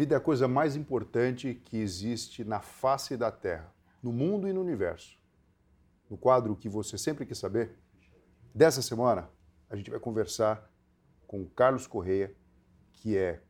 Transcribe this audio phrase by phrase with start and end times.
[0.00, 3.70] A vida é a coisa mais importante que existe na face da Terra,
[4.02, 5.20] no mundo e no universo.
[6.08, 7.76] No quadro que você sempre quis saber,
[8.54, 9.28] dessa semana
[9.68, 10.72] a gente vai conversar
[11.26, 12.34] com Carlos Correia,
[12.94, 13.42] que é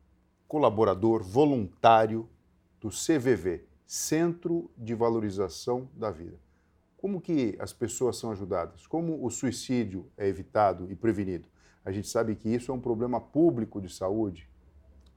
[0.49, 2.29] colaborador voluntário
[2.81, 6.41] do CVV, Centro de Valorização da Vida.
[6.97, 8.89] Como que as pessoas são ajudadas?
[8.89, 11.49] Como o suicídio é evitado e prevenido?
[11.85, 14.50] A gente sabe que isso é um problema público de saúde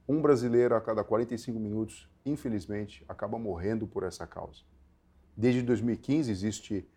[0.07, 4.61] um brasileiro a cada 45 minutos, infelizmente, acaba morrendo por essa causa.
[5.35, 6.87] Desde 2015 existe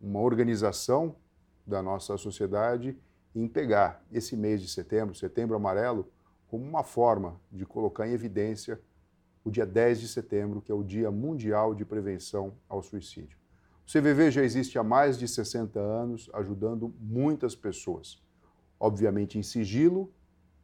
[0.00, 1.16] uma organização
[1.66, 2.96] da nossa sociedade
[3.34, 6.10] em pegar esse mês de setembro, setembro amarelo,
[6.48, 8.80] como uma forma de colocar em evidência
[9.44, 13.38] o dia 10 de setembro, que é o Dia Mundial de Prevenção ao Suicídio.
[13.86, 18.20] O CVV já existe há mais de 60 anos, ajudando muitas pessoas,
[18.80, 20.12] obviamente em sigilo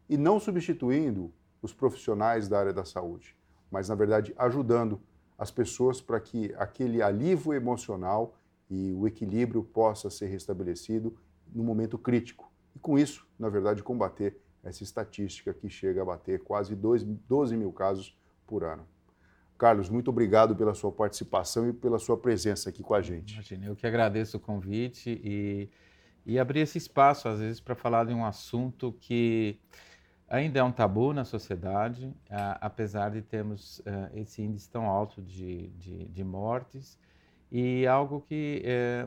[0.08, 3.36] e não substituindo os profissionais da área da saúde,
[3.70, 5.00] mas, na verdade, ajudando
[5.38, 8.36] as pessoas para que aquele alívio emocional
[8.68, 11.16] e o equilíbrio possa ser restabelecido
[11.54, 12.50] no momento crítico.
[12.74, 17.72] E com isso, na verdade, combater essa estatística que chega a bater quase 12 mil
[17.72, 18.16] casos
[18.46, 18.86] por ano.
[19.58, 23.34] Carlos, muito obrigado pela sua participação e pela sua presença aqui com a gente.
[23.34, 25.68] Imagina, eu que agradeço o convite e,
[26.26, 29.60] e abrir esse espaço, às vezes, para falar de um assunto que
[30.32, 32.10] ainda é um tabu na sociedade,
[32.58, 36.98] apesar de termos eh, esse índice tão alto de, de, de mortes,
[37.50, 39.06] e algo que, eh,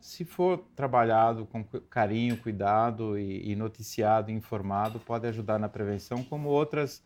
[0.00, 6.48] se for trabalhado com carinho, cuidado e, e noticiado, informado, pode ajudar na prevenção, como
[6.48, 7.04] outras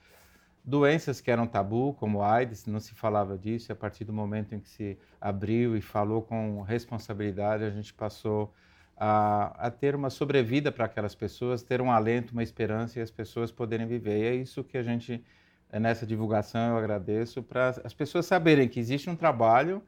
[0.64, 4.54] doenças que eram tabu, como AIDS, não se falava disso, e a partir do momento
[4.54, 8.54] em que se abriu e falou com responsabilidade, a gente passou
[8.96, 13.10] a, a ter uma sobrevida para aquelas pessoas, ter um alento, uma esperança e as
[13.10, 14.18] pessoas poderem viver.
[14.18, 15.22] E é isso que a gente,
[15.70, 19.82] é nessa divulgação, eu agradeço, para as pessoas saberem que existe um trabalho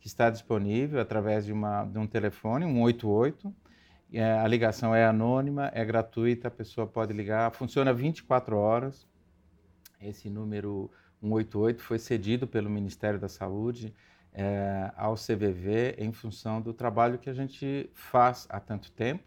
[0.00, 3.54] que está disponível através de, uma, de um telefone, um 88.
[4.12, 9.06] É, a ligação é anônima, é gratuita, a pessoa pode ligar, funciona 24 horas.
[10.00, 10.90] Esse número
[11.20, 13.92] 188 foi cedido pelo Ministério da Saúde
[14.36, 19.24] é, ao CVV em função do trabalho que a gente faz há tanto tempo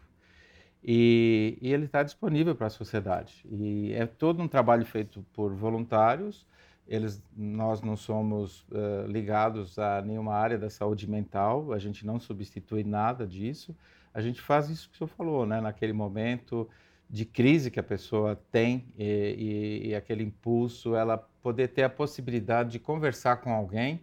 [0.82, 3.44] e, e ele está disponível para a sociedade.
[3.50, 6.46] E é todo um trabalho feito por voluntários.
[6.86, 12.18] Eles, nós não somos uh, ligados a nenhuma área da saúde mental, a gente não
[12.18, 13.76] substitui nada disso.
[14.14, 15.60] A gente faz isso que o senhor falou, né?
[15.60, 16.68] naquele momento
[17.08, 21.90] de crise que a pessoa tem e, e, e aquele impulso, ela poder ter a
[21.90, 24.00] possibilidade de conversar com alguém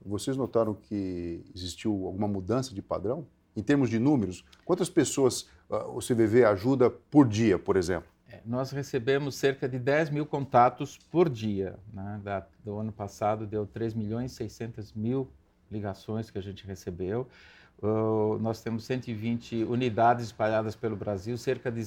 [0.05, 3.25] vocês notaram que existiu alguma mudança de padrão?
[3.55, 8.09] Em termos de números, quantas pessoas uh, o CVV ajuda por dia, por exemplo?
[8.31, 11.77] É, nós recebemos cerca de 10 mil contatos por dia.
[11.91, 12.21] Né?
[12.23, 15.29] Da, do ano passado deu 3 milhões e 600 mil
[15.69, 17.27] ligações que a gente recebeu.
[17.81, 21.83] Uh, nós temos 120 unidades espalhadas pelo Brasil, cerca de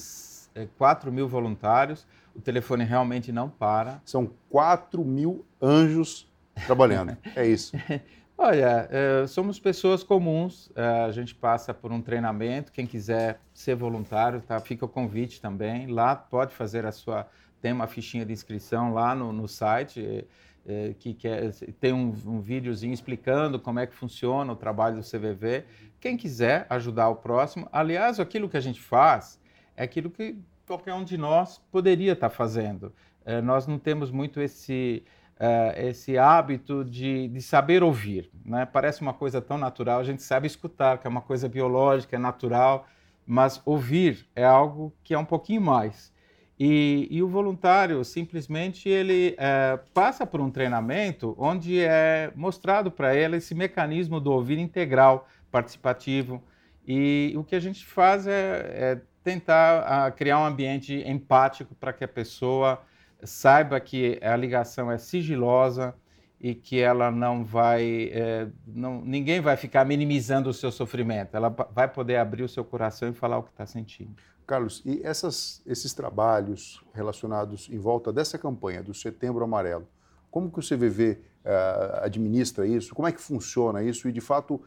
[0.79, 2.07] 4 é, mil voluntários.
[2.35, 4.01] O telefone realmente não para.
[4.05, 6.32] São 4 mil anjos
[6.67, 7.17] trabalhando.
[7.37, 7.77] é isso.
[8.37, 13.77] Olha, é, somos pessoas comuns, é, a gente passa por um treinamento, quem quiser ser
[13.77, 17.29] voluntário, tá, fica o convite também, lá pode fazer a sua,
[17.61, 20.27] tem uma fichinha de inscrição lá no, no site,
[20.67, 25.03] é, que quer, tem um, um videozinho explicando como é que funciona o trabalho do
[25.03, 25.65] CVV.
[26.01, 29.41] Quem quiser ajudar o próximo, aliás, aquilo que a gente faz
[29.77, 32.93] é aquilo que qualquer um de nós poderia estar fazendo.
[33.25, 35.05] É, nós não temos muito esse,
[35.45, 38.31] é, esse hábito de, de saber ouvir.
[38.45, 38.65] Né?
[38.65, 42.19] Parece uma coisa tão natural, a gente sabe escutar, que é uma coisa biológica, é
[42.19, 42.87] natural,
[43.27, 46.13] mas ouvir é algo que é um pouquinho mais.
[46.61, 53.13] E, e o voluntário simplesmente ele é, passa por um treinamento onde é mostrado para
[53.17, 56.41] ele esse mecanismo do ouvir integral, participativo.
[56.87, 58.31] E o que a gente faz é,
[58.75, 62.81] é tentar a, criar um ambiente empático para que a pessoa
[63.25, 65.95] saiba que a ligação é sigilosa
[66.41, 71.37] e que ela não vai, é, não, ninguém vai ficar minimizando o seu sofrimento.
[71.37, 74.17] Ela vai poder abrir o seu coração e falar o que está sentindo.
[74.45, 79.87] Carlos, e essas, esses trabalhos relacionados em volta dessa campanha do Setembro Amarelo,
[80.31, 82.95] como que o CVV uh, eh, administra isso?
[82.95, 84.09] Como é que funciona isso?
[84.09, 84.61] E, de fato,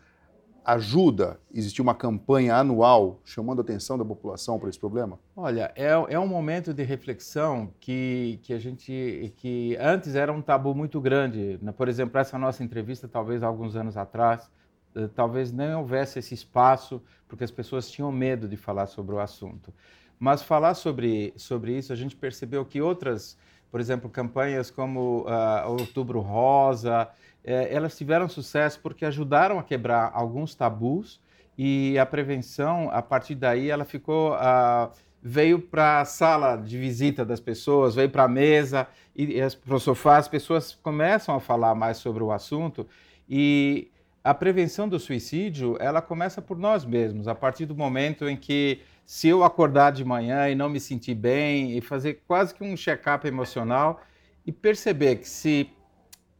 [0.65, 5.19] ajuda existir uma campanha anual chamando a atenção da população para esse problema?
[5.35, 10.41] Olha, é, é um momento de reflexão que, que a gente que antes era um
[10.41, 11.59] tabu muito grande.
[11.61, 11.71] Né?
[11.71, 14.49] Por exemplo, essa nossa entrevista, talvez alguns anos atrás,
[14.95, 19.19] eh, talvez não houvesse esse espaço porque as pessoas tinham medo de falar sobre o
[19.19, 19.71] assunto.
[20.17, 23.37] Mas falar sobre sobre isso, a gente percebeu que outras,
[23.71, 27.09] por exemplo, campanhas como uh, Outubro Rosa
[27.43, 31.21] é, elas tiveram sucesso porque ajudaram a quebrar alguns tabus
[31.57, 34.33] e a prevenção, a partir daí, ela ficou.
[34.33, 34.89] Uh,
[35.27, 39.75] veio para a sala de visita das pessoas, veio para a mesa e, e para
[39.75, 42.85] o sofá, as pessoas começam a falar mais sobre o assunto
[43.27, 43.89] e
[44.23, 48.81] a prevenção do suicídio, ela começa por nós mesmos, a partir do momento em que
[49.05, 52.75] se eu acordar de manhã e não me sentir bem e fazer quase que um
[52.75, 54.01] check-up emocional
[54.45, 55.69] e perceber que se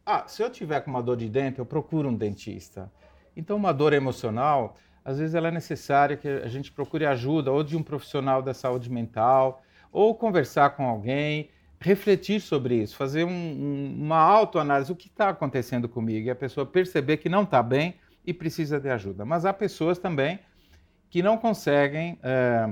[0.04, 2.90] ah, se eu tiver com uma dor de dente, eu procuro um dentista.
[3.36, 7.64] Então, uma dor emocional, às vezes ela é necessária que a gente procure ajuda ou
[7.64, 13.30] de um profissional da saúde mental, ou conversar com alguém, refletir sobre isso, fazer um,
[13.30, 17.60] um, uma autoanálise, o que está acontecendo comigo, e a pessoa perceber que não está
[17.60, 19.24] bem e precisa de ajuda.
[19.24, 20.38] Mas há pessoas também
[21.08, 22.68] que não conseguem é,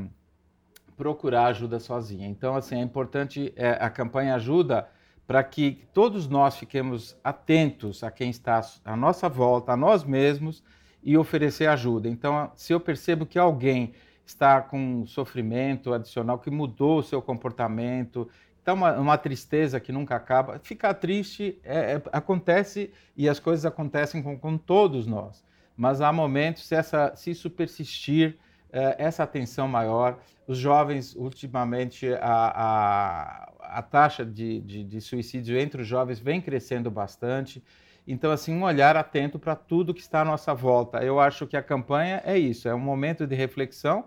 [0.96, 2.28] procurar ajuda sozinha.
[2.28, 4.88] Então, assim, é importante, é, a campanha ajuda
[5.26, 10.62] para que todos nós fiquemos atentos a quem está à nossa volta, a nós mesmos
[11.02, 12.08] e oferecer ajuda.
[12.08, 13.94] Então, se eu percebo que alguém
[14.26, 18.28] está com sofrimento adicional, que mudou o seu comportamento,
[18.62, 23.66] então uma, uma tristeza que nunca acaba, ficar triste é, é, acontece e as coisas
[23.66, 25.44] acontecem com, com, todos nós.
[25.76, 28.38] Mas há momentos, se, essa, se isso persistir,
[28.72, 35.58] é, essa atenção maior, os jovens, ultimamente, a, a a taxa de, de, de, suicídio
[35.58, 37.62] entre os jovens vem crescendo bastante.
[38.06, 41.02] Então, assim, um olhar atento para tudo que está à nossa volta.
[41.02, 44.04] Eu acho que a campanha é isso, é um momento de reflexão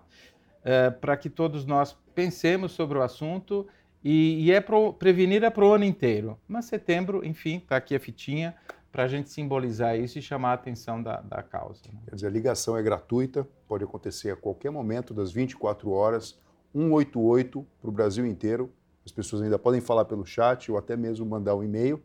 [0.64, 3.66] é, para que todos nós pensemos sobre o assunto
[4.02, 6.38] e, e é pro, prevenir é para o ano inteiro.
[6.46, 8.54] Mas setembro, enfim, está aqui a fitinha
[8.90, 11.82] para a gente simbolizar isso e chamar a atenção da, da causa.
[11.92, 12.00] Né?
[12.08, 16.38] Quer dizer, a ligação é gratuita, pode acontecer a qualquer momento das 24 horas,
[16.72, 18.72] 188 para o Brasil inteiro,
[19.04, 22.02] as pessoas ainda podem falar pelo chat ou até mesmo mandar um e-mail.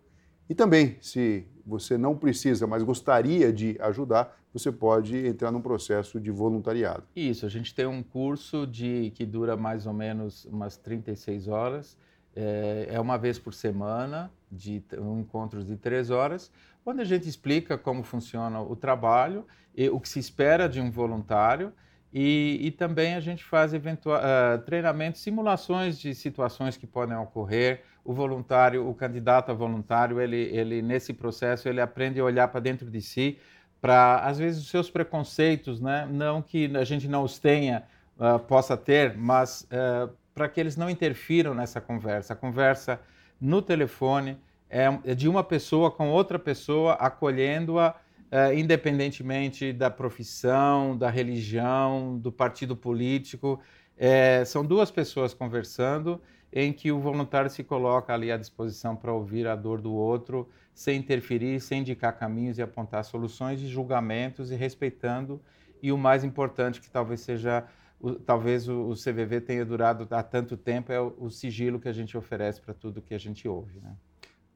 [0.50, 6.20] E também, se você não precisa, mas gostaria de ajudar, você pode entrar num processo
[6.20, 7.04] de voluntariado.
[7.16, 11.98] Isso, a gente tem um curso de que dura mais ou menos umas 36 horas.
[12.36, 15.26] É, é uma vez por semana, de um
[15.66, 16.52] de três horas,
[16.86, 19.46] onde a gente explica como funciona o trabalho
[19.76, 21.74] e o que se espera de um voluntário
[22.14, 27.82] e, e também a gente faz eventual, uh, treinamentos, simulações de situações que podem ocorrer.
[28.06, 32.60] O voluntário, o candidato a voluntário, ele, ele nesse processo ele aprende a olhar para
[32.60, 33.40] dentro de si,
[33.82, 36.08] para às vezes os seus preconceitos, né?
[36.10, 37.84] Não que a gente não os tenha,
[38.20, 42.34] uh, possa ter, mas uh, para que eles não interfiram nessa conversa.
[42.34, 43.00] A conversa
[43.44, 44.38] no telefone
[44.70, 47.96] é, é de uma pessoa com outra pessoa acolhendo-a
[48.34, 53.60] Uh, independentemente da profissão, da religião, do partido político.
[53.96, 56.20] É, são duas pessoas conversando
[56.52, 60.50] em que o voluntário se coloca ali à disposição para ouvir a dor do outro,
[60.74, 65.42] sem interferir, sem indicar caminhos e apontar soluções e julgamentos e respeitando.
[65.82, 67.66] E o mais importante, que talvez seja,
[68.04, 71.88] o, talvez o, o, CVV tenha durado há tanto tempo, é o, o sigilo que
[71.88, 73.80] a gente oferece para tudo que a gente ouve.
[73.80, 73.96] Né?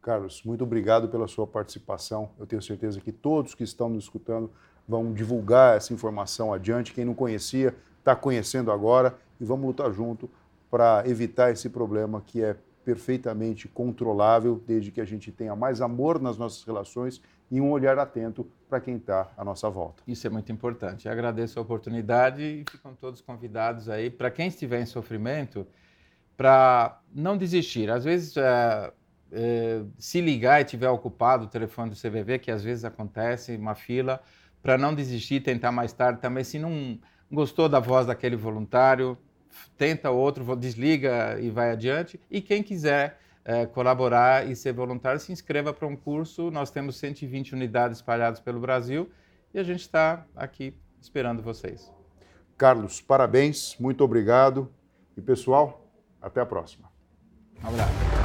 [0.01, 2.29] Carlos, muito obrigado pela sua participação.
[2.37, 4.51] Eu tenho certeza que todos que estão nos escutando
[4.85, 6.93] vão divulgar essa informação adiante.
[6.93, 10.29] Quem não conhecia, está conhecendo agora e vamos lutar junto
[10.69, 16.21] para evitar esse problema que é perfeitamente controlável, desde que a gente tenha mais amor
[16.21, 20.03] nas nossas relações e um olhar atento para quem está à nossa volta.
[20.07, 21.07] Isso é muito importante.
[21.07, 25.65] Eu agradeço a oportunidade e ficam todos convidados aí, para quem estiver em sofrimento,
[26.35, 27.89] para não desistir.
[27.89, 28.91] Às vezes, é,
[29.31, 33.75] é, se ligar e tiver ocupado o telefone do CVV, que às vezes acontece, uma
[33.75, 34.21] fila,
[34.61, 36.43] para não desistir, tentar mais tarde também.
[36.43, 36.99] Se não
[37.31, 39.17] gostou da voz daquele voluntário,
[39.77, 42.19] tenta outro, desliga e vai adiante.
[42.29, 46.51] E quem quiser é, colaborar e ser voluntário, se inscreva para um curso.
[46.51, 49.09] Nós temos 120 unidades espalhadas pelo Brasil
[49.53, 51.89] e a gente está aqui esperando vocês.
[52.57, 54.69] Carlos, parabéns, muito obrigado.
[55.15, 55.89] E pessoal,
[56.21, 56.91] até a próxima.
[57.63, 58.16] Um abraço.